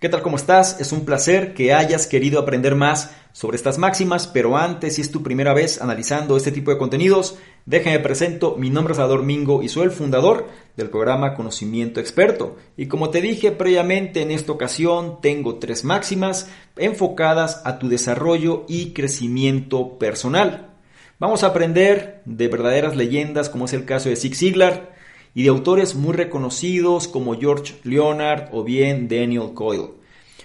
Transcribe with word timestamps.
¿Qué 0.00 0.08
tal? 0.08 0.22
¿Cómo 0.22 0.36
estás? 0.36 0.80
Es 0.80 0.92
un 0.92 1.04
placer 1.04 1.52
que 1.52 1.74
hayas 1.74 2.06
querido 2.06 2.40
aprender 2.40 2.74
más 2.74 3.14
sobre 3.32 3.58
estas 3.58 3.76
máximas, 3.76 4.26
pero 4.26 4.56
antes, 4.56 4.94
si 4.94 5.02
es 5.02 5.10
tu 5.10 5.22
primera 5.22 5.52
vez 5.52 5.82
analizando 5.82 6.38
este 6.38 6.52
tipo 6.52 6.70
de 6.70 6.78
contenidos, 6.78 7.36
déjame 7.66 7.98
presento, 7.98 8.56
mi 8.56 8.70
nombre 8.70 8.92
es 8.92 8.96
Salvador 8.96 9.30
y 9.62 9.68
soy 9.68 9.84
el 9.84 9.90
fundador 9.90 10.48
del 10.74 10.88
programa 10.88 11.34
Conocimiento 11.34 12.00
Experto. 12.00 12.56
Y 12.78 12.86
como 12.86 13.10
te 13.10 13.20
dije 13.20 13.52
previamente, 13.52 14.22
en 14.22 14.30
esta 14.30 14.52
ocasión 14.52 15.20
tengo 15.20 15.56
tres 15.56 15.84
máximas 15.84 16.48
enfocadas 16.78 17.60
a 17.66 17.78
tu 17.78 17.90
desarrollo 17.90 18.64
y 18.68 18.94
crecimiento 18.94 19.98
personal. 19.98 20.70
Vamos 21.18 21.44
a 21.44 21.48
aprender 21.48 22.22
de 22.24 22.48
verdaderas 22.48 22.96
leyendas 22.96 23.50
como 23.50 23.66
es 23.66 23.74
el 23.74 23.84
caso 23.84 24.08
de 24.08 24.16
Zig 24.16 24.34
Ziglar, 24.34 24.98
y 25.34 25.44
de 25.44 25.48
autores 25.50 25.94
muy 25.94 26.14
reconocidos 26.14 27.08
como 27.08 27.38
George 27.38 27.74
Leonard 27.84 28.48
o 28.52 28.64
bien 28.64 29.08
Daniel 29.08 29.52
Coyle. 29.54 29.99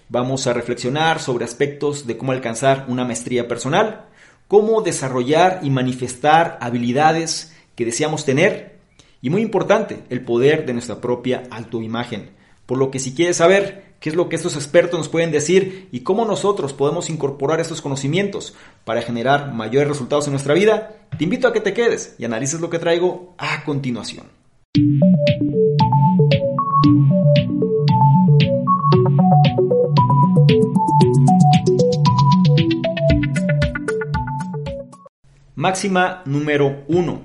Vamos 0.09 0.45
a 0.45 0.53
reflexionar 0.53 1.19
sobre 1.19 1.45
aspectos 1.45 2.05
de 2.05 2.17
cómo 2.17 2.31
alcanzar 2.31 2.85
una 2.87 3.05
maestría 3.05 3.47
personal, 3.47 4.05
cómo 4.47 4.81
desarrollar 4.81 5.61
y 5.63 5.69
manifestar 5.69 6.57
habilidades 6.61 7.55
que 7.75 7.85
deseamos 7.85 8.23
tener 8.23 8.75
y 9.21 9.31
muy 9.31 9.41
importante, 9.41 10.03
el 10.11 10.21
poder 10.21 10.67
de 10.67 10.73
nuestra 10.73 11.01
propia 11.01 11.43
autoimagen. 11.49 12.29
Por 12.67 12.77
lo 12.77 12.91
que 12.91 12.99
si 12.99 13.15
quieres 13.15 13.37
saber 13.37 13.95
qué 13.99 14.09
es 14.09 14.15
lo 14.15 14.29
que 14.29 14.35
estos 14.35 14.55
expertos 14.55 14.99
nos 14.99 15.09
pueden 15.09 15.31
decir 15.31 15.89
y 15.91 16.01
cómo 16.01 16.25
nosotros 16.25 16.73
podemos 16.73 17.09
incorporar 17.09 17.59
estos 17.59 17.81
conocimientos 17.81 18.53
para 18.83 19.01
generar 19.01 19.51
mayores 19.53 19.87
resultados 19.87 20.27
en 20.27 20.33
nuestra 20.33 20.53
vida, 20.53 20.95
te 21.17 21.23
invito 21.23 21.47
a 21.47 21.53
que 21.53 21.61
te 21.61 21.73
quedes 21.73 22.15
y 22.19 22.25
analices 22.25 22.61
lo 22.61 22.69
que 22.69 22.77
traigo 22.77 23.33
a 23.39 23.63
continuación. 23.63 24.27
Máxima 35.57 36.21
número 36.25 36.83
1. 36.89 37.21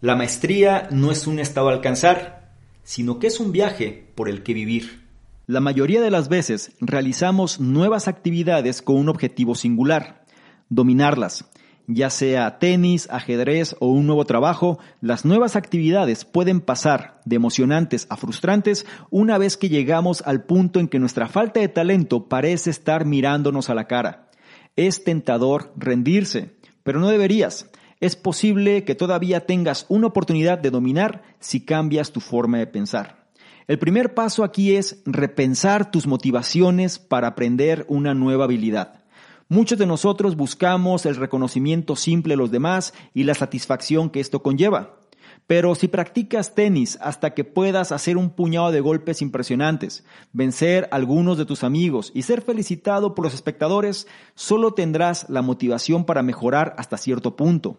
La 0.00 0.16
maestría 0.16 0.88
no 0.90 1.10
es 1.10 1.26
un 1.26 1.38
estado 1.38 1.68
a 1.68 1.72
alcanzar, 1.72 2.54
sino 2.84 3.18
que 3.18 3.26
es 3.26 3.38
un 3.38 3.52
viaje 3.52 4.06
por 4.14 4.30
el 4.30 4.42
que 4.42 4.54
vivir. 4.54 5.02
La 5.46 5.60
mayoría 5.60 6.00
de 6.00 6.10
las 6.10 6.30
veces 6.30 6.72
realizamos 6.80 7.60
nuevas 7.60 8.08
actividades 8.08 8.80
con 8.80 8.96
un 8.96 9.10
objetivo 9.10 9.54
singular, 9.54 10.24
dominarlas, 10.70 11.50
ya 11.86 12.08
sea 12.08 12.58
tenis, 12.58 13.08
ajedrez 13.10 13.76
o 13.78 13.88
un 13.88 14.06
nuevo 14.06 14.24
trabajo, 14.24 14.78
las 15.02 15.26
nuevas 15.26 15.54
actividades 15.54 16.24
pueden 16.24 16.62
pasar 16.62 17.20
de 17.26 17.36
emocionantes 17.36 18.06
a 18.08 18.16
frustrantes 18.16 18.86
una 19.10 19.36
vez 19.36 19.58
que 19.58 19.68
llegamos 19.68 20.22
al 20.22 20.44
punto 20.44 20.80
en 20.80 20.88
que 20.88 20.98
nuestra 20.98 21.28
falta 21.28 21.60
de 21.60 21.68
talento 21.68 22.26
parece 22.26 22.70
estar 22.70 23.04
mirándonos 23.04 23.68
a 23.68 23.74
la 23.74 23.86
cara. 23.86 24.30
Es 24.76 25.04
tentador 25.04 25.74
rendirse, 25.76 26.56
pero 26.86 27.00
no 27.00 27.08
deberías. 27.08 27.68
Es 27.98 28.14
posible 28.14 28.84
que 28.84 28.94
todavía 28.94 29.44
tengas 29.44 29.86
una 29.88 30.06
oportunidad 30.06 30.56
de 30.56 30.70
dominar 30.70 31.24
si 31.40 31.64
cambias 31.64 32.12
tu 32.12 32.20
forma 32.20 32.58
de 32.58 32.68
pensar. 32.68 33.26
El 33.66 33.80
primer 33.80 34.14
paso 34.14 34.44
aquí 34.44 34.76
es 34.76 35.02
repensar 35.04 35.90
tus 35.90 36.06
motivaciones 36.06 37.00
para 37.00 37.26
aprender 37.26 37.84
una 37.88 38.14
nueva 38.14 38.44
habilidad. 38.44 39.02
Muchos 39.48 39.78
de 39.78 39.86
nosotros 39.86 40.36
buscamos 40.36 41.06
el 41.06 41.16
reconocimiento 41.16 41.96
simple 41.96 42.34
de 42.34 42.38
los 42.38 42.52
demás 42.52 42.94
y 43.12 43.24
la 43.24 43.34
satisfacción 43.34 44.08
que 44.08 44.20
esto 44.20 44.40
conlleva. 44.40 45.00
Pero 45.46 45.76
si 45.76 45.86
practicas 45.86 46.54
tenis 46.54 46.98
hasta 47.00 47.32
que 47.32 47.44
puedas 47.44 47.92
hacer 47.92 48.16
un 48.16 48.30
puñado 48.30 48.72
de 48.72 48.80
golpes 48.80 49.22
impresionantes, 49.22 50.04
vencer 50.32 50.88
a 50.90 50.96
algunos 50.96 51.38
de 51.38 51.44
tus 51.44 51.62
amigos 51.62 52.10
y 52.14 52.22
ser 52.22 52.42
felicitado 52.42 53.14
por 53.14 53.24
los 53.24 53.34
espectadores, 53.34 54.08
solo 54.34 54.74
tendrás 54.74 55.28
la 55.28 55.42
motivación 55.42 56.04
para 56.04 56.22
mejorar 56.22 56.74
hasta 56.78 56.96
cierto 56.96 57.36
punto. 57.36 57.78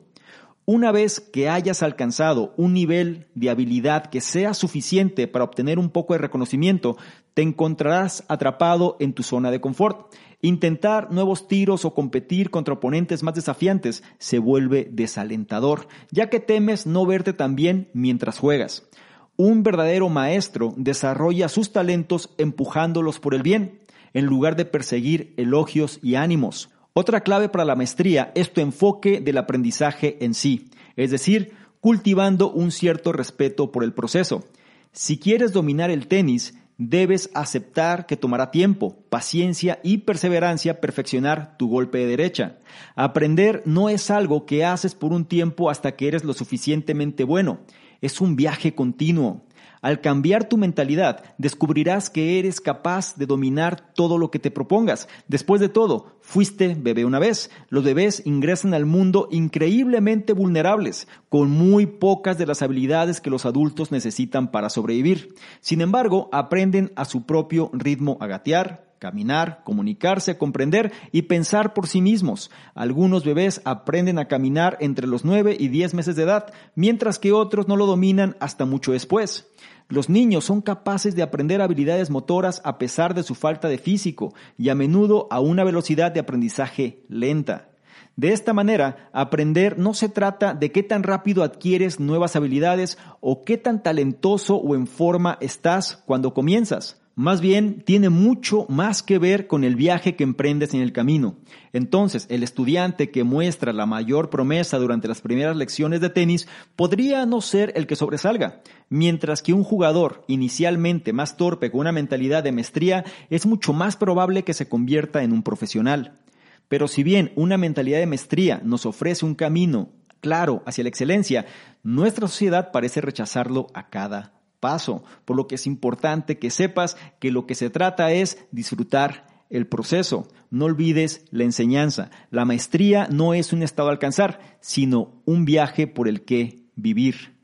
Una 0.69 0.91
vez 0.91 1.19
que 1.21 1.49
hayas 1.49 1.81
alcanzado 1.81 2.53
un 2.57 2.73
nivel 2.73 3.27
de 3.35 3.49
habilidad 3.49 4.07
que 4.07 4.19
sea 4.19 4.53
suficiente 4.53 5.27
para 5.27 5.45
obtener 5.45 5.79
un 5.79 5.89
poco 5.89 6.13
de 6.13 6.19
reconocimiento, 6.19 6.97
te 7.37 7.43
encontrarás 7.43 8.23
atrapado 8.29 8.97
en 8.99 9.13
tu 9.13 9.21
zona 9.21 9.51
de 9.51 9.61
confort 9.61 10.11
Intentar 10.41 11.11
nuevos 11.11 11.47
tiros 11.47 11.85
o 11.85 11.93
competir 11.93 12.49
contra 12.49 12.73
oponentes 12.73 13.21
más 13.21 13.35
desafiantes 13.35 14.03
se 14.17 14.39
vuelve 14.39 14.89
desalentador, 14.91 15.87
ya 16.09 16.31
que 16.31 16.39
temes 16.39 16.87
no 16.87 17.05
verte 17.05 17.33
tan 17.33 17.55
bien 17.55 17.89
mientras 17.93 18.39
juegas. 18.39 18.89
Un 19.35 19.61
verdadero 19.61 20.09
maestro 20.09 20.73
desarrolla 20.77 21.47
sus 21.47 21.71
talentos 21.71 22.31
empujándolos 22.39 23.19
por 23.19 23.35
el 23.35 23.43
bien, 23.43 23.81
en 24.15 24.25
lugar 24.25 24.55
de 24.55 24.65
perseguir 24.65 25.35
elogios 25.37 25.99
y 26.01 26.15
ánimos. 26.15 26.71
Otra 26.93 27.21
clave 27.21 27.49
para 27.49 27.65
la 27.65 27.75
maestría 27.75 28.31
es 28.33 28.51
tu 28.51 28.61
enfoque 28.61 29.21
del 29.21 29.37
aprendizaje 29.37 30.17
en 30.25 30.33
sí, 30.33 30.71
es 30.95 31.11
decir, 31.11 31.53
cultivando 31.81 32.49
un 32.49 32.71
cierto 32.71 33.13
respeto 33.13 33.71
por 33.71 33.83
el 33.83 33.93
proceso. 33.93 34.43
Si 34.91 35.19
quieres 35.19 35.53
dominar 35.53 35.91
el 35.91 36.07
tenis, 36.07 36.55
debes 36.77 37.29
aceptar 37.33 38.05
que 38.05 38.17
tomará 38.17 38.51
tiempo, 38.51 38.97
paciencia 39.09 39.79
y 39.83 39.99
perseverancia 39.99 40.79
perfeccionar 40.79 41.57
tu 41.57 41.69
golpe 41.69 41.97
de 41.99 42.05
derecha. 42.05 42.57
Aprender 42.95 43.63
no 43.65 43.89
es 43.89 44.11
algo 44.11 44.45
que 44.45 44.63
haces 44.63 44.93
por 44.93 45.11
un 45.11 45.25
tiempo 45.25 45.69
hasta 45.69 45.95
que 45.95 46.07
eres 46.07 46.23
lo 46.23 46.33
suficientemente 46.33 47.23
bueno, 47.23 47.59
es 48.01 48.21
un 48.21 48.35
viaje 48.35 48.75
continuo. 48.75 49.46
Al 49.81 50.01
cambiar 50.01 50.49
tu 50.49 50.57
mentalidad, 50.57 51.23
descubrirás 51.37 52.09
que 52.09 52.39
eres 52.39 52.61
capaz 52.61 53.15
de 53.15 53.25
dominar 53.25 53.93
todo 53.93 54.17
lo 54.17 54.31
que 54.31 54.39
te 54.39 54.51
propongas. 54.51 55.07
Después 55.27 55.61
de 55.61 55.69
todo, 55.69 56.17
fuiste 56.21 56.75
bebé 56.79 57.05
una 57.05 57.19
vez. 57.19 57.51
Los 57.69 57.83
bebés 57.83 58.21
ingresan 58.25 58.73
al 58.73 58.85
mundo 58.85 59.27
increíblemente 59.31 60.33
vulnerables, 60.33 61.07
con 61.29 61.49
muy 61.51 61.85
pocas 61.85 62.37
de 62.37 62.45
las 62.45 62.61
habilidades 62.61 63.21
que 63.21 63.29
los 63.29 63.45
adultos 63.45 63.91
necesitan 63.91 64.51
para 64.51 64.69
sobrevivir. 64.69 65.35
Sin 65.61 65.81
embargo, 65.81 66.29
aprenden 66.31 66.91
a 66.95 67.05
su 67.05 67.25
propio 67.25 67.69
ritmo 67.73 68.17
a 68.19 68.27
gatear, 68.27 68.86
caminar, 68.99 69.61
comunicarse, 69.63 70.37
comprender 70.37 70.91
y 71.11 71.23
pensar 71.23 71.73
por 71.73 71.87
sí 71.87 72.01
mismos. 72.01 72.51
Algunos 72.75 73.23
bebés 73.23 73.61
aprenden 73.65 74.19
a 74.19 74.27
caminar 74.27 74.77
entre 74.79 75.07
los 75.07 75.25
9 75.25 75.55
y 75.59 75.67
10 75.67 75.93
meses 75.93 76.15
de 76.15 76.23
edad, 76.23 76.53
mientras 76.75 77.19
que 77.19 77.31
otros 77.31 77.67
no 77.67 77.75
lo 77.75 77.85
dominan 77.85 78.35
hasta 78.39 78.65
mucho 78.65 78.91
después. 78.91 79.49
Los 79.89 80.09
niños 80.09 80.43
son 80.43 80.61
capaces 80.61 81.15
de 81.15 81.23
aprender 81.23 81.61
habilidades 81.61 82.09
motoras 82.09 82.61
a 82.65 82.77
pesar 82.77 83.13
de 83.13 83.23
su 83.23 83.35
falta 83.35 83.69
de 83.69 83.77
físico 83.77 84.33
y 84.57 84.69
a 84.69 84.75
menudo 84.75 85.27
a 85.31 85.39
una 85.39 85.63
velocidad 85.63 86.11
de 86.11 86.19
aprendizaje 86.19 87.03
lenta. 87.07 87.69
De 88.17 88.33
esta 88.33 88.51
manera, 88.51 89.09
aprender 89.13 89.77
no 89.77 89.93
se 89.93 90.09
trata 90.09 90.55
de 90.55 90.71
qué 90.71 90.81
tan 90.81 91.03
rápido 91.03 91.43
adquieres 91.43 91.99
nuevas 91.99 92.35
habilidades 92.35 92.97
o 93.21 93.45
qué 93.45 93.57
tan 93.57 93.83
talentoso 93.83 94.55
o 94.55 94.75
en 94.75 94.87
forma 94.87 95.37
estás 95.39 96.03
cuando 96.05 96.33
comienzas. 96.33 96.99
Más 97.17 97.41
bien, 97.41 97.81
tiene 97.81 98.09
mucho 98.09 98.67
más 98.69 99.01
que 99.01 99.17
ver 99.17 99.47
con 99.47 99.63
el 99.63 99.75
viaje 99.75 100.15
que 100.15 100.23
emprendes 100.23 100.75
en 100.75 100.81
el 100.81 100.93
camino. 100.93 101.37
Entonces, 101.73 102.27
el 102.29 102.43
estudiante 102.43 103.09
que 103.09 103.23
muestra 103.23 103.73
la 103.73 103.87
mayor 103.87 104.29
promesa 104.29 104.77
durante 104.77 105.07
las 105.07 105.21
primeras 105.21 105.57
lecciones 105.57 105.99
de 105.99 106.11
tenis 106.11 106.47
podría 106.75 107.25
no 107.25 107.41
ser 107.41 107.73
el 107.75 107.87
que 107.87 107.95
sobresalga, 107.95 108.61
mientras 108.89 109.41
que 109.41 109.53
un 109.53 109.63
jugador 109.63 110.25
inicialmente 110.27 111.11
más 111.11 111.37
torpe 111.37 111.71
con 111.71 111.79
una 111.79 111.91
mentalidad 111.91 112.43
de 112.43 112.51
maestría 112.51 113.03
es 113.31 113.47
mucho 113.47 113.73
más 113.73 113.95
probable 113.95 114.43
que 114.43 114.53
se 114.53 114.69
convierta 114.69 115.23
en 115.23 115.33
un 115.33 115.41
profesional. 115.41 116.19
Pero 116.67 116.87
si 116.87 117.01
bien 117.01 117.31
una 117.35 117.57
mentalidad 117.57 117.97
de 117.97 118.05
maestría 118.05 118.61
nos 118.63 118.85
ofrece 118.85 119.25
un 119.25 119.33
camino 119.33 119.89
claro 120.21 120.61
hacia 120.67 120.83
la 120.83 120.89
excelencia, 120.89 121.47
nuestra 121.81 122.27
sociedad 122.27 122.69
parece 122.71 123.01
rechazarlo 123.01 123.65
a 123.73 123.89
cada 123.89 124.36
paso, 124.59 125.03
por 125.25 125.35
lo 125.35 125.47
que 125.47 125.55
es 125.55 125.67
importante 125.67 126.37
que 126.37 126.49
sepas 126.49 126.97
que 127.19 127.31
lo 127.31 127.45
que 127.45 127.55
se 127.55 127.69
trata 127.69 128.11
es 128.11 128.45
disfrutar 128.51 129.27
el 129.49 129.67
proceso. 129.67 130.27
No 130.49 130.65
olvides 130.65 131.25
la 131.31 131.43
enseñanza. 131.43 132.09
La 132.31 132.45
maestría 132.45 133.07
no 133.11 133.33
es 133.33 133.53
un 133.53 133.63
estado 133.63 133.89
a 133.89 133.91
alcanzar, 133.91 134.57
sino 134.59 135.21
un 135.25 135.45
viaje 135.45 135.87
por 135.87 136.07
el 136.07 136.23
que 136.23 136.63
vivir. 136.75 137.35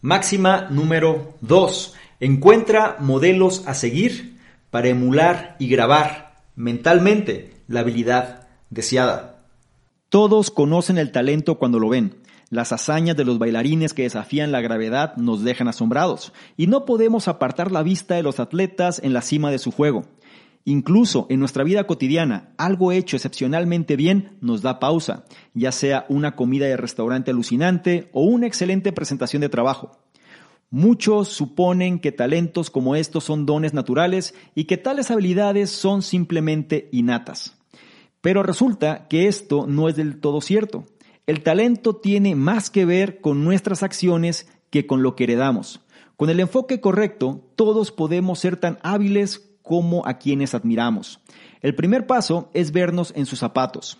Máxima 0.00 0.68
número 0.70 1.34
2. 1.42 1.94
Encuentra 2.20 2.96
modelos 2.98 3.66
a 3.66 3.74
seguir 3.74 4.38
para 4.70 4.88
emular 4.88 5.56
y 5.58 5.68
grabar 5.68 6.42
mentalmente 6.56 7.54
la 7.68 7.80
habilidad 7.80 8.48
deseada. 8.70 9.46
Todos 10.08 10.50
conocen 10.50 10.98
el 10.98 11.12
talento 11.12 11.58
cuando 11.58 11.78
lo 11.78 11.88
ven. 11.88 12.21
Las 12.52 12.70
hazañas 12.70 13.16
de 13.16 13.24
los 13.24 13.38
bailarines 13.38 13.94
que 13.94 14.02
desafían 14.02 14.52
la 14.52 14.60
gravedad 14.60 15.16
nos 15.16 15.42
dejan 15.42 15.68
asombrados, 15.68 16.34
y 16.54 16.66
no 16.66 16.84
podemos 16.84 17.26
apartar 17.26 17.72
la 17.72 17.82
vista 17.82 18.14
de 18.14 18.22
los 18.22 18.40
atletas 18.40 19.00
en 19.02 19.14
la 19.14 19.22
cima 19.22 19.50
de 19.50 19.58
su 19.58 19.70
juego. 19.70 20.02
Incluso 20.66 21.26
en 21.30 21.40
nuestra 21.40 21.64
vida 21.64 21.86
cotidiana, 21.86 22.50
algo 22.58 22.92
hecho 22.92 23.16
excepcionalmente 23.16 23.96
bien 23.96 24.36
nos 24.42 24.60
da 24.60 24.80
pausa, 24.80 25.24
ya 25.54 25.72
sea 25.72 26.04
una 26.10 26.36
comida 26.36 26.66
de 26.66 26.76
restaurante 26.76 27.30
alucinante 27.30 28.10
o 28.12 28.24
una 28.24 28.48
excelente 28.48 28.92
presentación 28.92 29.40
de 29.40 29.48
trabajo. 29.48 29.98
Muchos 30.68 31.28
suponen 31.28 32.00
que 32.00 32.12
talentos 32.12 32.68
como 32.68 32.96
estos 32.96 33.24
son 33.24 33.46
dones 33.46 33.72
naturales 33.72 34.34
y 34.54 34.64
que 34.64 34.76
tales 34.76 35.10
habilidades 35.10 35.70
son 35.70 36.02
simplemente 36.02 36.90
innatas. 36.92 37.56
Pero 38.20 38.42
resulta 38.42 39.08
que 39.08 39.26
esto 39.26 39.66
no 39.66 39.88
es 39.88 39.96
del 39.96 40.20
todo 40.20 40.42
cierto. 40.42 40.84
El 41.26 41.44
talento 41.44 41.94
tiene 41.94 42.34
más 42.34 42.68
que 42.68 42.84
ver 42.84 43.20
con 43.20 43.44
nuestras 43.44 43.84
acciones 43.84 44.48
que 44.70 44.86
con 44.86 45.04
lo 45.04 45.14
que 45.14 45.24
heredamos. 45.24 45.80
Con 46.16 46.30
el 46.30 46.40
enfoque 46.40 46.80
correcto, 46.80 47.48
todos 47.54 47.92
podemos 47.92 48.40
ser 48.40 48.56
tan 48.56 48.78
hábiles 48.82 49.48
como 49.62 50.04
a 50.04 50.18
quienes 50.18 50.52
admiramos. 50.54 51.20
El 51.60 51.76
primer 51.76 52.08
paso 52.08 52.50
es 52.54 52.72
vernos 52.72 53.12
en 53.16 53.26
sus 53.26 53.38
zapatos. 53.38 53.98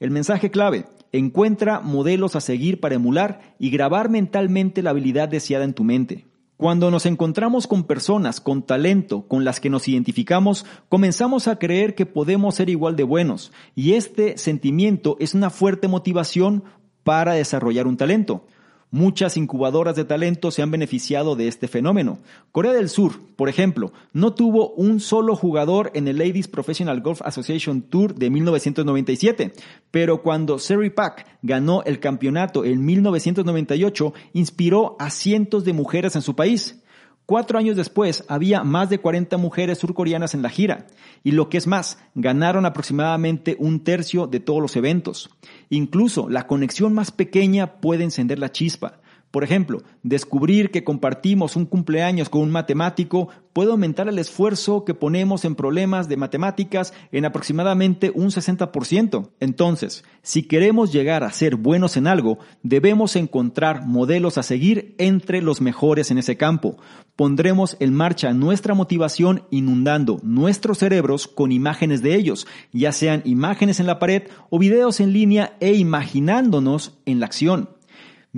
El 0.00 0.10
mensaje 0.10 0.50
clave, 0.50 0.86
encuentra 1.12 1.80
modelos 1.80 2.34
a 2.34 2.40
seguir 2.40 2.80
para 2.80 2.96
emular 2.96 3.54
y 3.60 3.70
grabar 3.70 4.10
mentalmente 4.10 4.82
la 4.82 4.90
habilidad 4.90 5.28
deseada 5.28 5.64
en 5.64 5.72
tu 5.72 5.84
mente. 5.84 6.26
Cuando 6.56 6.90
nos 6.90 7.04
encontramos 7.04 7.66
con 7.66 7.84
personas 7.84 8.40
con 8.40 8.62
talento 8.62 9.28
con 9.28 9.44
las 9.44 9.60
que 9.60 9.68
nos 9.68 9.88
identificamos, 9.88 10.64
comenzamos 10.88 11.48
a 11.48 11.58
creer 11.58 11.94
que 11.94 12.06
podemos 12.06 12.54
ser 12.54 12.70
igual 12.70 12.96
de 12.96 13.02
buenos 13.02 13.52
y 13.74 13.92
este 13.92 14.38
sentimiento 14.38 15.18
es 15.20 15.34
una 15.34 15.50
fuerte 15.50 15.86
motivación 15.86 16.64
para 17.04 17.34
desarrollar 17.34 17.86
un 17.86 17.98
talento. 17.98 18.46
Muchas 18.92 19.36
incubadoras 19.36 19.96
de 19.96 20.04
talento 20.04 20.52
se 20.52 20.62
han 20.62 20.70
beneficiado 20.70 21.34
de 21.34 21.48
este 21.48 21.66
fenómeno. 21.66 22.20
Corea 22.52 22.72
del 22.72 22.88
Sur, 22.88 23.14
por 23.34 23.48
ejemplo, 23.48 23.92
no 24.12 24.32
tuvo 24.32 24.70
un 24.70 25.00
solo 25.00 25.34
jugador 25.34 25.90
en 25.94 26.06
el 26.06 26.18
Ladies 26.18 26.46
Professional 26.46 27.00
Golf 27.00 27.20
Association 27.22 27.82
Tour 27.82 28.14
de 28.14 28.30
1997, 28.30 29.52
pero 29.90 30.22
cuando 30.22 30.60
Seri 30.60 30.90
Pak 30.90 31.26
ganó 31.42 31.82
el 31.82 31.98
campeonato 31.98 32.64
en 32.64 32.84
1998, 32.84 34.14
inspiró 34.34 34.96
a 35.00 35.10
cientos 35.10 35.64
de 35.64 35.72
mujeres 35.72 36.14
en 36.14 36.22
su 36.22 36.36
país. 36.36 36.80
Cuatro 37.26 37.58
años 37.58 37.76
después 37.76 38.24
había 38.28 38.62
más 38.62 38.88
de 38.88 39.00
40 39.00 39.36
mujeres 39.36 39.78
surcoreanas 39.78 40.34
en 40.34 40.42
la 40.42 40.48
gira, 40.48 40.86
y 41.24 41.32
lo 41.32 41.48
que 41.48 41.58
es 41.58 41.66
más, 41.66 41.98
ganaron 42.14 42.64
aproximadamente 42.64 43.56
un 43.58 43.80
tercio 43.82 44.28
de 44.28 44.38
todos 44.38 44.62
los 44.62 44.76
eventos. 44.76 45.30
Incluso 45.68 46.28
la 46.28 46.46
conexión 46.46 46.94
más 46.94 47.10
pequeña 47.10 47.80
puede 47.80 48.04
encender 48.04 48.38
la 48.38 48.52
chispa. 48.52 49.00
Por 49.36 49.44
ejemplo, 49.44 49.82
descubrir 50.02 50.70
que 50.70 50.82
compartimos 50.82 51.56
un 51.56 51.66
cumpleaños 51.66 52.30
con 52.30 52.40
un 52.40 52.50
matemático 52.50 53.28
puede 53.52 53.70
aumentar 53.70 54.08
el 54.08 54.18
esfuerzo 54.18 54.86
que 54.86 54.94
ponemos 54.94 55.44
en 55.44 55.56
problemas 55.56 56.08
de 56.08 56.16
matemáticas 56.16 56.94
en 57.12 57.26
aproximadamente 57.26 58.10
un 58.14 58.28
60%. 58.28 59.28
Entonces, 59.40 60.04
si 60.22 60.44
queremos 60.44 60.90
llegar 60.90 61.22
a 61.22 61.32
ser 61.32 61.56
buenos 61.56 61.98
en 61.98 62.06
algo, 62.06 62.38
debemos 62.62 63.14
encontrar 63.14 63.84
modelos 63.84 64.38
a 64.38 64.42
seguir 64.42 64.94
entre 64.96 65.42
los 65.42 65.60
mejores 65.60 66.10
en 66.10 66.16
ese 66.16 66.38
campo. 66.38 66.78
Pondremos 67.14 67.76
en 67.78 67.92
marcha 67.92 68.32
nuestra 68.32 68.72
motivación 68.72 69.42
inundando 69.50 70.18
nuestros 70.22 70.78
cerebros 70.78 71.28
con 71.28 71.52
imágenes 71.52 72.00
de 72.00 72.14
ellos, 72.14 72.46
ya 72.72 72.90
sean 72.90 73.20
imágenes 73.26 73.80
en 73.80 73.86
la 73.86 73.98
pared 73.98 74.22
o 74.48 74.58
videos 74.58 75.00
en 75.00 75.12
línea 75.12 75.58
e 75.60 75.74
imaginándonos 75.74 76.98
en 77.04 77.20
la 77.20 77.26
acción. 77.26 77.75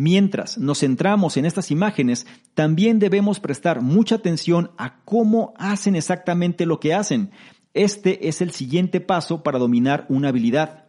Mientras 0.00 0.59
nos 0.59 0.79
centramos 0.79 1.37
en 1.39 1.45
estas 1.45 1.73
imágenes, 1.73 2.25
también 2.55 3.00
debemos 3.00 3.41
prestar 3.41 3.83
mucha 3.83 4.15
atención 4.15 4.71
a 4.79 5.00
cómo 5.05 5.55
hacen 5.59 5.97
exactamente 5.97 6.67
lo 6.67 6.79
que 6.79 6.95
hacen. 6.95 7.33
Este 7.75 8.29
es 8.29 8.41
el 8.41 8.53
siguiente 8.53 9.00
paso 9.00 9.43
para 9.43 9.59
dominar 9.59 10.06
una 10.09 10.29
habilidad. 10.29 10.85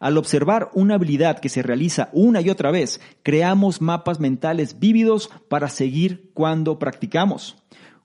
Al 0.00 0.16
observar 0.16 0.70
una 0.72 0.94
habilidad 0.94 1.40
que 1.40 1.50
se 1.50 1.62
realiza 1.62 2.08
una 2.14 2.40
y 2.40 2.48
otra 2.48 2.70
vez, 2.70 3.02
creamos 3.22 3.82
mapas 3.82 4.18
mentales 4.18 4.78
vívidos 4.80 5.28
para 5.50 5.68
seguir 5.68 6.30
cuando 6.32 6.78
practicamos. 6.78 7.56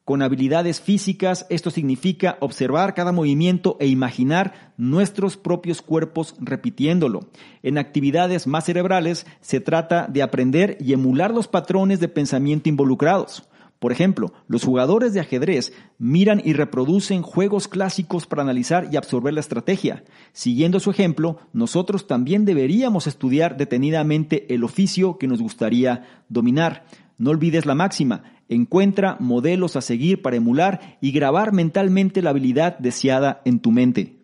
Con 0.10 0.24
habilidades 0.24 0.82
físicas, 0.82 1.46
esto 1.52 1.70
significa 1.70 2.40
observar 2.40 2.96
cada 2.96 3.12
movimiento 3.12 3.78
e 3.80 3.86
imaginar 3.86 4.74
nuestros 4.76 5.38
propios 5.38 5.84
cuerpos 5.84 6.34
repitiéndolo. 6.40 7.30
En 7.62 7.78
actividades 7.78 8.48
más 8.48 8.66
cerebrales, 8.66 9.28
se 9.40 9.60
trata 9.60 10.08
de 10.08 10.24
aprender 10.24 10.78
y 10.80 10.94
emular 10.94 11.32
los 11.32 11.48
patrones 11.48 12.00
de 12.00 12.08
pensamiento 12.08 12.70
involucrados. 12.70 13.48
Por 13.78 13.92
ejemplo, 13.92 14.34
los 14.48 14.64
jugadores 14.64 15.14
de 15.14 15.20
ajedrez 15.20 15.74
miran 16.00 16.42
y 16.44 16.54
reproducen 16.54 17.22
juegos 17.22 17.68
clásicos 17.68 18.26
para 18.26 18.42
analizar 18.42 18.90
y 18.92 18.98
absorber 18.98 19.36
la 19.36 19.42
estrategia. 19.42 20.04
Siguiendo 20.32 20.80
su 20.80 20.90
ejemplo, 20.90 21.38
nosotros 21.54 22.08
también 22.08 22.46
deberíamos 22.46 23.06
estudiar 23.06 23.58
detenidamente 23.58 24.52
el 24.56 24.64
oficio 24.64 25.20
que 25.20 25.28
nos 25.28 25.40
gustaría 25.40 26.24
dominar. 26.30 26.86
No 27.20 27.30
olvides 27.32 27.66
la 27.66 27.76
máxima, 27.76 28.24
encuentra 28.50 29.16
modelos 29.19 29.75
a 29.75 29.81
seguir 29.81 30.22
para 30.22 30.36
emular 30.36 30.98
y 31.00 31.12
grabar 31.12 31.54
mentalmente 31.54 32.22
la 32.22 32.31
habilidad 32.31 32.78
deseada 32.80 33.42
en 33.46 33.60
tu 33.60 33.72
mente. 33.72 34.18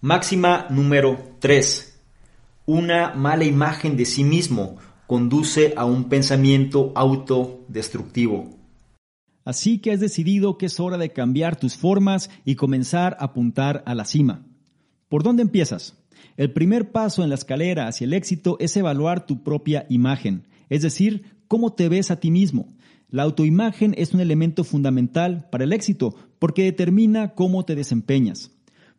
Máxima 0.00 0.66
número 0.68 1.36
3. 1.38 2.00
Una 2.66 3.14
mala 3.14 3.44
imagen 3.44 3.96
de 3.96 4.04
sí 4.04 4.24
mismo 4.24 4.76
conduce 5.06 5.74
a 5.76 5.84
un 5.84 6.08
pensamiento 6.08 6.92
autodestructivo. 6.94 8.50
Así 9.44 9.78
que 9.78 9.92
has 9.92 10.00
decidido 10.00 10.58
que 10.58 10.66
es 10.66 10.78
hora 10.80 10.98
de 10.98 11.10
cambiar 11.10 11.56
tus 11.56 11.76
formas 11.76 12.30
y 12.44 12.54
comenzar 12.54 13.16
a 13.18 13.26
apuntar 13.26 13.82
a 13.86 13.94
la 13.94 14.04
cima. 14.04 14.44
¿Por 15.08 15.22
dónde 15.22 15.42
empiezas? 15.42 15.98
El 16.36 16.52
primer 16.52 16.92
paso 16.92 17.22
en 17.22 17.28
la 17.28 17.34
escalera 17.34 17.88
hacia 17.88 18.04
el 18.04 18.14
éxito 18.14 18.56
es 18.58 18.76
evaluar 18.76 19.26
tu 19.26 19.42
propia 19.42 19.86
imagen, 19.88 20.46
es 20.68 20.82
decir, 20.82 21.24
cómo 21.52 21.74
te 21.74 21.90
ves 21.90 22.10
a 22.10 22.16
ti 22.16 22.30
mismo. 22.30 22.72
La 23.10 23.24
autoimagen 23.24 23.94
es 23.98 24.14
un 24.14 24.20
elemento 24.20 24.64
fundamental 24.64 25.50
para 25.50 25.64
el 25.64 25.74
éxito 25.74 26.14
porque 26.38 26.62
determina 26.62 27.34
cómo 27.34 27.66
te 27.66 27.74
desempeñas. 27.74 28.52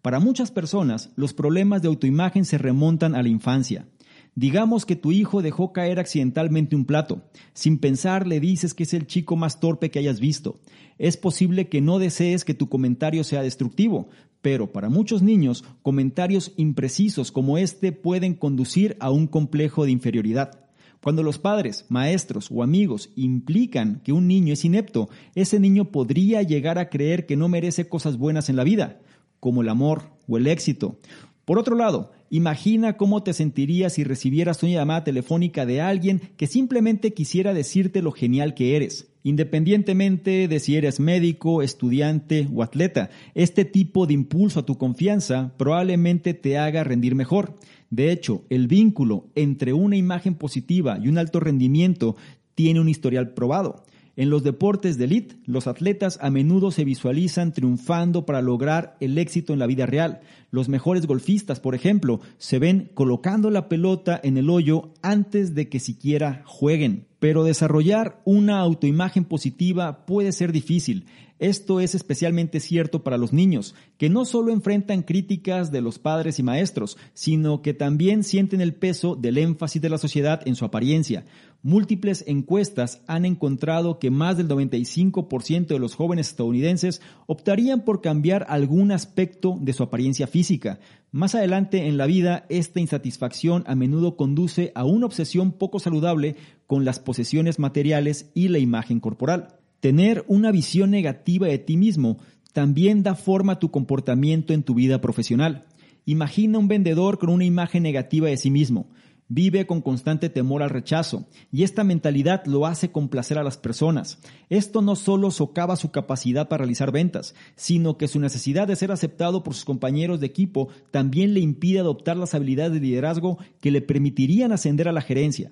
Para 0.04 0.20
muchas 0.20 0.52
personas, 0.52 1.10
los 1.16 1.34
problemas 1.34 1.82
de 1.82 1.88
autoimagen 1.88 2.46
se 2.46 2.60
remontan 2.60 3.16
a 3.16 3.24
la 3.24 3.30
infancia. 3.30 3.88
Digamos 4.36 4.86
que 4.86 4.96
tu 4.96 5.12
hijo 5.12 5.42
dejó 5.42 5.74
caer 5.74 5.98
accidentalmente 5.98 6.76
un 6.76 6.86
plato. 6.86 7.24
Sin 7.56 7.80
pensar 7.80 8.28
le 8.28 8.40
dices 8.40 8.76
que 8.76 8.84
es 8.84 8.94
el 8.94 9.08
chico 9.08 9.36
más 9.36 9.60
torpe 9.60 9.90
que 9.90 9.98
hayas 9.98 10.20
visto. 10.20 10.60
Es 11.00 11.18
posible 11.18 11.70
que 11.70 11.82
no 11.82 11.98
desees 11.98 12.46
que 12.46 12.54
tu 12.54 12.70
comentario 12.70 13.24
sea 13.24 13.42
destructivo, 13.42 14.10
pero 14.44 14.72
para 14.72 14.90
muchos 14.90 15.24
niños, 15.24 15.64
comentarios 15.82 16.54
imprecisos 16.56 17.32
como 17.32 17.58
este 17.58 17.94
pueden 17.94 18.36
conducir 18.36 18.96
a 19.00 19.10
un 19.10 19.26
complejo 19.26 19.86
de 19.86 19.92
inferioridad. 19.92 20.64
Cuando 21.04 21.22
los 21.22 21.38
padres, 21.38 21.86
maestros 21.90 22.48
o 22.50 22.64
amigos 22.64 23.10
implican 23.18 24.00
que 24.06 24.14
un 24.14 24.26
niño 24.26 24.54
es 24.54 24.64
inepto, 24.64 25.10
ese 25.36 25.60
niño 25.60 25.92
podría 25.92 26.42
llegar 26.44 26.80
a 26.80 26.88
creer 26.90 27.26
que 27.26 27.36
no 27.36 27.50
merece 27.50 27.90
cosas 27.90 28.18
buenas 28.18 28.48
en 28.48 28.56
la 28.56 28.64
vida, 28.64 29.02
como 29.42 29.62
el 29.62 29.68
amor 29.68 30.04
o 30.30 30.38
el 30.38 30.48
éxito. 30.48 30.98
Por 31.44 31.60
otro 31.60 31.76
lado, 31.76 32.14
imagina 32.34 32.98
cómo 32.98 33.22
te 33.22 33.32
sentirías 33.32 33.94
si 33.94 34.04
recibieras 34.04 34.64
una 34.64 34.72
llamada 34.72 35.04
telefónica 35.04 35.68
de 35.68 35.82
alguien 35.82 36.20
que 36.36 36.48
simplemente 36.48 37.14
quisiera 37.14 37.54
decirte 37.54 38.02
lo 38.02 38.12
genial 38.12 38.56
que 38.56 38.76
eres. 38.76 39.14
Independientemente 39.22 40.48
de 40.48 40.60
si 40.60 40.76
eres 40.76 41.00
médico, 41.00 41.62
estudiante 41.62 42.50
o 42.52 42.64
atleta, 42.64 43.12
este 43.36 43.66
tipo 43.66 44.08
de 44.08 44.16
impulso 44.16 44.62
a 44.62 44.66
tu 44.66 44.80
confianza 44.80 45.54
probablemente 45.58 46.34
te 46.34 46.58
haga 46.58 46.84
rendir 46.84 47.14
mejor. 47.14 47.56
De 47.92 48.12
hecho, 48.12 48.46
el 48.50 48.68
vínculo 48.68 49.28
entre 49.36 49.74
una 49.74 49.96
imagen 49.96 50.34
positiva 50.34 50.98
y 51.00 51.10
un 51.10 51.20
alto 51.20 51.40
rendimiento 51.40 52.16
tiene 52.56 52.80
un 52.80 52.90
historial 52.90 53.36
probado. 53.36 53.86
En 54.16 54.30
los 54.30 54.44
deportes 54.44 55.00
de 55.00 55.06
élite, 55.06 55.38
los 55.46 55.66
atletas 55.66 56.20
a 56.22 56.30
menudo 56.30 56.70
se 56.70 56.86
visualizan 56.86 57.52
triunfando 57.52 58.28
para 58.28 58.44
lograr 58.44 58.96
el 59.00 59.18
éxito 59.18 59.54
en 59.54 59.60
la 59.60 59.66
vida 59.66 59.88
real. 59.88 60.22
Los 60.52 60.70
mejores 60.70 61.08
golfistas, 61.08 61.60
por 61.60 61.74
ejemplo, 61.74 62.20
se 62.38 62.60
ven 62.60 62.92
colocando 62.94 63.50
la 63.50 63.68
pelota 63.70 64.20
en 64.24 64.38
el 64.38 64.52
hoyo 64.52 64.94
antes 65.02 65.56
de 65.56 65.68
que 65.68 65.80
siquiera 65.80 66.44
jueguen. 66.46 67.08
pero 67.24 67.46
desarrollar 67.46 68.22
una 68.26 68.60
autoimagen 68.60 69.24
positiva 69.24 70.06
puede 70.06 70.34
ser 70.34 70.52
difícil. 70.52 71.06
Esto 71.40 71.80
es 71.80 71.96
especialmente 71.96 72.60
cierto 72.60 73.02
para 73.02 73.18
los 73.18 73.32
niños, 73.32 73.76
que 73.98 74.10
no 74.10 74.26
solo 74.26 74.52
enfrentan 74.52 75.04
críticas 75.04 75.72
de 75.72 75.80
los 75.80 76.00
padres 76.00 76.38
y 76.40 76.44
maestros, 76.44 76.98
sino 77.14 77.62
que 77.62 77.74
también 77.74 78.26
sienten 78.26 78.60
el 78.60 78.74
peso 78.74 79.16
del 79.16 79.38
énfasis 79.38 79.82
de 79.82 79.88
la 79.88 79.98
sociedad 79.98 80.42
en 80.46 80.56
su 80.56 80.66
apariencia. 80.66 81.24
Múltiples 81.66 82.26
encuestas 82.28 83.02
han 83.08 83.24
encontrado 83.24 83.98
que 83.98 84.12
más 84.12 84.36
del 84.36 84.50
95% 84.50 85.68
de 85.68 85.80
los 85.80 85.96
jóvenes 85.96 86.28
estadounidenses 86.28 87.02
optarían 87.26 87.86
por 87.86 88.02
cambiar 88.02 88.46
algún 88.50 88.92
aspecto 88.92 89.58
de 89.62 89.72
su 89.72 89.82
apariencia 89.82 90.28
física. 90.28 90.82
Más 91.14 91.36
adelante 91.36 91.88
en 91.88 91.96
la 91.96 92.06
vida, 92.06 92.46
esta 92.50 92.82
insatisfacción 92.82 93.64
a 93.66 93.76
menudo 93.76 94.18
conduce 94.18 94.74
a 94.76 94.84
una 94.84 95.06
obsesión 95.06 95.54
poco 95.54 95.80
saludable 95.80 96.36
con 96.68 96.84
las 96.84 97.00
posesiones 97.00 97.60
materiales 97.60 98.30
y 98.34 98.50
la 98.50 98.60
imagen 98.60 99.00
corporal. 99.00 99.56
Tener 99.80 100.26
una 100.28 100.52
visión 100.52 100.92
negativa 100.92 101.48
de 101.48 101.60
ti 101.60 101.78
mismo 101.78 102.18
también 102.52 103.04
da 103.04 103.16
forma 103.16 103.54
a 103.54 103.60
tu 103.60 103.72
comportamiento 103.72 104.54
en 104.54 104.64
tu 104.64 104.74
vida 104.76 105.00
profesional. 105.00 105.64
Imagina 106.04 106.60
un 106.60 106.68
vendedor 106.68 107.20
con 107.20 107.30
una 107.30 107.46
imagen 107.46 107.84
negativa 107.84 108.28
de 108.28 108.36
sí 108.36 108.52
mismo 108.52 108.90
vive 109.28 109.66
con 109.66 109.82
constante 109.82 110.30
temor 110.30 110.64
al 110.64 110.70
rechazo, 110.70 111.28
y 111.52 111.64
esta 111.64 111.84
mentalidad 111.84 112.46
lo 112.46 112.66
hace 112.66 112.92
complacer 112.92 113.38
a 113.38 113.44
las 113.44 113.58
personas. 113.58 114.20
Esto 114.50 114.82
no 114.82 114.96
solo 114.96 115.32
socava 115.32 115.76
su 115.76 115.92
capacidad 115.92 116.48
para 116.48 116.64
realizar 116.64 116.92
ventas, 116.92 117.36
sino 117.56 117.98
que 117.98 118.08
su 118.08 118.20
necesidad 118.20 118.68
de 118.68 118.76
ser 118.76 118.92
aceptado 118.92 119.44
por 119.44 119.54
sus 119.54 119.66
compañeros 119.66 120.20
de 120.20 120.28
equipo 120.28 120.70
también 120.92 121.34
le 121.34 121.40
impide 121.40 121.80
adoptar 121.80 122.18
las 122.18 122.34
habilidades 122.34 122.74
de 122.74 122.80
liderazgo 122.80 123.38
que 123.62 123.72
le 123.72 123.82
permitirían 123.82 124.52
ascender 124.52 124.88
a 124.88 124.94
la 124.94 125.02
gerencia. 125.02 125.52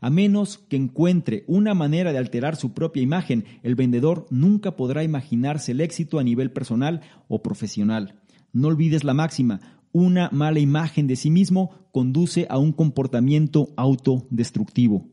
A 0.00 0.10
menos 0.10 0.58
que 0.58 0.76
encuentre 0.76 1.44
una 1.46 1.74
manera 1.74 2.12
de 2.12 2.18
alterar 2.18 2.56
su 2.56 2.74
propia 2.74 3.02
imagen, 3.02 3.44
el 3.62 3.74
vendedor 3.74 4.26
nunca 4.30 4.76
podrá 4.76 5.02
imaginarse 5.02 5.72
el 5.72 5.80
éxito 5.80 6.18
a 6.18 6.24
nivel 6.24 6.52
personal 6.52 7.00
o 7.28 7.42
profesional. 7.42 8.20
No 8.52 8.68
olvides 8.68 9.04
la 9.04 9.14
máxima, 9.14 9.60
una 9.96 10.28
mala 10.30 10.58
imagen 10.58 11.06
de 11.06 11.16
sí 11.16 11.30
mismo 11.30 11.88
conduce 11.90 12.46
a 12.50 12.58
un 12.58 12.72
comportamiento 12.72 13.70
autodestructivo. 13.76 15.06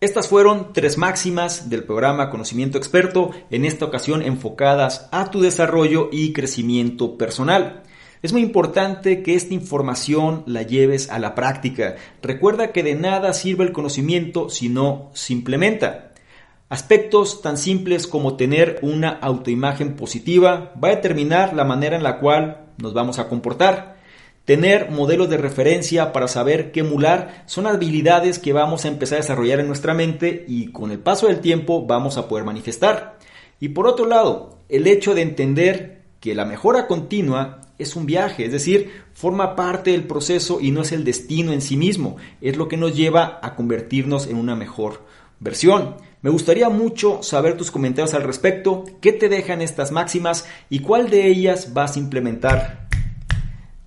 Estas 0.00 0.26
fueron 0.26 0.72
tres 0.72 0.98
máximas 0.98 1.70
del 1.70 1.84
programa 1.84 2.30
Conocimiento 2.30 2.76
Experto, 2.76 3.30
en 3.50 3.64
esta 3.64 3.84
ocasión 3.84 4.22
enfocadas 4.22 5.08
a 5.12 5.30
tu 5.30 5.40
desarrollo 5.40 6.08
y 6.10 6.32
crecimiento 6.32 7.16
personal. 7.16 7.84
Es 8.22 8.32
muy 8.32 8.42
importante 8.42 9.22
que 9.22 9.36
esta 9.36 9.54
información 9.54 10.42
la 10.46 10.62
lleves 10.62 11.10
a 11.10 11.20
la 11.20 11.36
práctica. 11.36 11.94
Recuerda 12.20 12.72
que 12.72 12.82
de 12.82 12.96
nada 12.96 13.32
sirve 13.32 13.64
el 13.64 13.72
conocimiento 13.72 14.50
si 14.50 14.68
no 14.68 15.10
se 15.14 15.32
implementa. 15.32 16.07
Aspectos 16.70 17.40
tan 17.40 17.56
simples 17.56 18.06
como 18.06 18.36
tener 18.36 18.78
una 18.82 19.08
autoimagen 19.08 19.96
positiva 19.96 20.74
va 20.82 20.88
a 20.88 20.96
determinar 20.96 21.54
la 21.54 21.64
manera 21.64 21.96
en 21.96 22.02
la 22.02 22.18
cual 22.18 22.66
nos 22.76 22.92
vamos 22.92 23.18
a 23.18 23.26
comportar. 23.28 23.96
Tener 24.44 24.90
modelos 24.90 25.30
de 25.30 25.38
referencia 25.38 26.12
para 26.12 26.28
saber 26.28 26.70
qué 26.70 26.80
emular 26.80 27.44
son 27.46 27.66
habilidades 27.66 28.38
que 28.38 28.52
vamos 28.52 28.84
a 28.84 28.88
empezar 28.88 29.16
a 29.16 29.22
desarrollar 29.22 29.60
en 29.60 29.66
nuestra 29.66 29.94
mente 29.94 30.44
y 30.46 30.70
con 30.70 30.90
el 30.90 30.98
paso 30.98 31.28
del 31.28 31.40
tiempo 31.40 31.86
vamos 31.86 32.18
a 32.18 32.28
poder 32.28 32.44
manifestar. 32.44 33.18
Y 33.60 33.70
por 33.70 33.86
otro 33.86 34.04
lado, 34.04 34.58
el 34.68 34.86
hecho 34.86 35.14
de 35.14 35.22
entender 35.22 36.02
que 36.20 36.34
la 36.34 36.44
mejora 36.44 36.86
continua 36.86 37.62
es 37.78 37.96
un 37.96 38.04
viaje, 38.04 38.44
es 38.44 38.52
decir, 38.52 38.90
forma 39.14 39.56
parte 39.56 39.92
del 39.92 40.04
proceso 40.04 40.60
y 40.60 40.70
no 40.70 40.82
es 40.82 40.92
el 40.92 41.04
destino 41.04 41.52
en 41.52 41.62
sí 41.62 41.78
mismo, 41.78 42.16
es 42.42 42.58
lo 42.58 42.68
que 42.68 42.76
nos 42.76 42.94
lleva 42.94 43.38
a 43.40 43.54
convertirnos 43.54 44.26
en 44.26 44.36
una 44.36 44.54
mejor 44.54 45.06
versión. 45.40 45.96
Me 46.20 46.30
gustaría 46.30 46.68
mucho 46.68 47.22
saber 47.22 47.56
tus 47.56 47.70
comentarios 47.70 48.14
al 48.14 48.24
respecto, 48.24 48.84
qué 49.00 49.12
te 49.12 49.28
dejan 49.28 49.62
estas 49.62 49.92
máximas 49.92 50.46
y 50.68 50.80
cuál 50.80 51.10
de 51.10 51.26
ellas 51.28 51.74
vas 51.74 51.96
a 51.96 52.00
implementar 52.00 52.88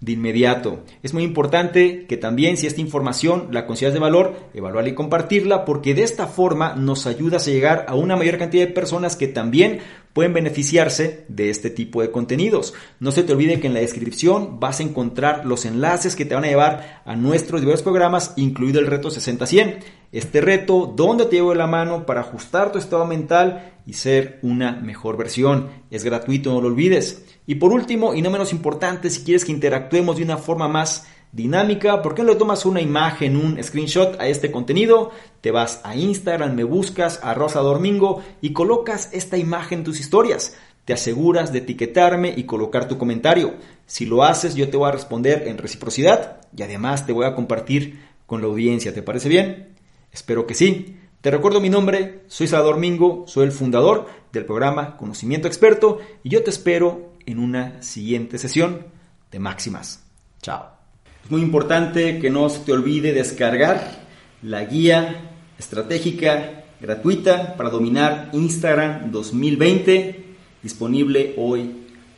de 0.01 0.13
inmediato. 0.13 0.83
Es 1.03 1.13
muy 1.13 1.23
importante 1.23 2.07
que 2.07 2.17
también 2.17 2.57
si 2.57 2.65
esta 2.65 2.81
información 2.81 3.49
la 3.51 3.67
consideras 3.67 3.93
de 3.93 3.99
valor, 3.99 4.35
evaluarla 4.53 4.89
y 4.89 4.95
compartirla 4.95 5.63
porque 5.63 5.93
de 5.93 6.01
esta 6.03 6.25
forma 6.25 6.73
nos 6.75 7.05
ayudas 7.05 7.47
a 7.47 7.51
llegar 7.51 7.85
a 7.87 7.93
una 7.93 8.15
mayor 8.15 8.39
cantidad 8.39 8.65
de 8.65 8.73
personas 8.73 9.15
que 9.15 9.27
también 9.27 9.79
pueden 10.13 10.33
beneficiarse 10.33 11.25
de 11.27 11.49
este 11.49 11.69
tipo 11.69 12.01
de 12.01 12.11
contenidos. 12.11 12.73
No 12.99 13.11
se 13.11 13.23
te 13.23 13.33
olvide 13.33 13.59
que 13.59 13.67
en 13.67 13.73
la 13.73 13.79
descripción 13.79 14.59
vas 14.59 14.79
a 14.79 14.83
encontrar 14.83 15.45
los 15.45 15.65
enlaces 15.65 16.15
que 16.15 16.25
te 16.25 16.35
van 16.35 16.43
a 16.43 16.47
llevar 16.47 17.01
a 17.05 17.15
nuestros 17.15 17.61
diversos 17.61 17.83
programas, 17.83 18.33
incluido 18.35 18.79
el 18.79 18.87
reto 18.87 19.09
60-100. 19.09 19.79
Este 20.11 20.41
reto, 20.41 20.93
donde 20.93 21.25
te 21.25 21.37
llevo 21.37 21.51
de 21.51 21.57
la 21.57 21.67
mano 21.67 22.05
para 22.05 22.21
ajustar 22.21 22.71
tu 22.71 22.79
estado 22.79 23.05
mental 23.05 23.75
y 23.85 23.93
ser 23.93 24.39
una 24.41 24.73
mejor 24.73 25.17
versión. 25.17 25.69
Es 25.89 26.03
gratuito, 26.03 26.51
no 26.51 26.61
lo 26.61 26.67
olvides. 26.67 27.25
Y 27.47 27.55
por 27.55 27.71
último, 27.71 28.13
y 28.13 28.21
no 28.21 28.29
menos 28.29 28.51
importante, 28.51 29.09
si 29.09 29.23
quieres 29.23 29.45
que 29.45 29.51
interactuemos 29.51 30.17
de 30.17 30.23
una 30.23 30.37
forma 30.37 30.67
más 30.67 31.07
dinámica, 31.31 32.01
¿por 32.01 32.15
qué 32.15 32.23
no 32.23 32.29
le 32.29 32.35
tomas 32.35 32.65
una 32.65 32.81
imagen, 32.81 33.37
un 33.37 33.61
screenshot 33.61 34.19
a 34.19 34.27
este 34.27 34.51
contenido? 34.51 35.11
Te 35.41 35.51
vas 35.51 35.81
a 35.83 35.95
Instagram, 35.95 36.55
me 36.55 36.63
buscas 36.63 37.19
a 37.23 37.33
Rosa 37.33 37.59
Domingo 37.59 38.23
y 38.41 38.53
colocas 38.53 39.09
esta 39.13 39.37
imagen 39.37 39.79
en 39.79 39.85
tus 39.85 39.99
historias. 39.99 40.57
Te 40.85 40.93
aseguras 40.93 41.53
de 41.53 41.59
etiquetarme 41.59 42.33
y 42.35 42.43
colocar 42.43 42.87
tu 42.87 42.97
comentario. 42.97 43.53
Si 43.85 44.05
lo 44.05 44.23
haces, 44.23 44.55
yo 44.55 44.69
te 44.69 44.77
voy 44.77 44.89
a 44.89 44.93
responder 44.93 45.47
en 45.47 45.57
reciprocidad 45.57 46.41
y 46.55 46.63
además 46.63 47.05
te 47.05 47.13
voy 47.13 47.25
a 47.25 47.35
compartir 47.35 48.01
con 48.25 48.41
la 48.41 48.47
audiencia. 48.47 48.93
¿Te 48.93 49.03
parece 49.03 49.29
bien? 49.29 49.75
Espero 50.11 50.47
que 50.47 50.55
sí. 50.55 50.97
Te 51.21 51.29
recuerdo 51.29 51.61
mi 51.61 51.69
nombre, 51.69 52.23
soy 52.27 52.47
Salvador 52.47 52.77
Mingo, 52.77 53.25
soy 53.27 53.45
el 53.45 53.51
fundador 53.51 54.07
del 54.33 54.45
programa 54.45 54.97
Conocimiento 54.97 55.47
Experto 55.47 55.99
y 56.23 56.29
yo 56.29 56.43
te 56.43 56.49
espero 56.49 57.11
en 57.27 57.37
una 57.37 57.83
siguiente 57.83 58.39
sesión 58.39 58.87
de 59.29 59.39
Máximas. 59.39 60.03
Chao. 60.41 60.80
Es 61.23 61.31
muy 61.31 61.41
importante 61.41 62.19
que 62.19 62.29
no 62.29 62.49
se 62.49 62.59
te 62.59 62.71
olvide 62.71 63.13
descargar 63.13 64.01
la 64.41 64.65
guía 64.65 65.31
estratégica 65.57 66.63
gratuita 66.81 67.55
para 67.55 67.69
dominar 67.69 68.29
Instagram 68.33 69.11
2020 69.11 70.25
disponible 70.63 71.33
hoy 71.37 71.71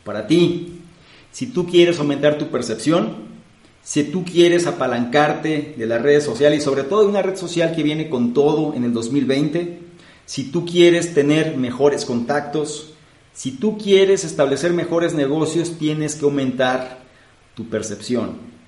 para 0.03 0.27
ti. 0.27 0.79
Si 1.31 1.47
tú 1.47 1.65
quieres 1.65 1.99
aumentar 1.99 2.37
tu 2.37 2.47
percepción, 2.47 3.33
si 3.83 4.03
tú 4.05 4.23
quieres 4.23 4.67
apalancarte 4.67 5.75
de 5.77 5.85
las 5.85 6.01
redes 6.01 6.23
sociales 6.23 6.59
y 6.59 6.63
sobre 6.63 6.83
todo 6.83 7.03
de 7.03 7.09
una 7.09 7.21
red 7.21 7.35
social 7.35 7.75
que 7.75 7.83
viene 7.83 8.09
con 8.09 8.33
todo 8.33 8.73
en 8.73 8.85
el 8.85 8.93
2020, 8.93 9.79
si 10.25 10.45
tú 10.45 10.65
quieres 10.65 11.13
tener 11.13 11.57
mejores 11.57 12.05
contactos, 12.05 12.93
si 13.33 13.51
tú 13.51 13.77
quieres 13.77 14.23
establecer 14.23 14.71
mejores 14.71 15.13
negocios, 15.13 15.77
tienes 15.77 16.15
que 16.15 16.25
aumentar 16.25 16.99
tu 17.55 17.67
percepción. 17.67 18.52